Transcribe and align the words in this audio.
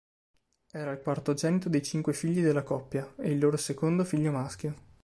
Era 0.71 0.89
il 0.93 0.97
quartogenito 0.99 1.69
dei 1.69 1.83
cinque 1.83 2.13
figli 2.13 2.41
della 2.41 2.63
coppia, 2.63 3.13
ed 3.19 3.33
il 3.33 3.37
loro 3.37 3.55
secondo 3.55 4.03
figlio 4.03 4.31
maschio. 4.31 4.73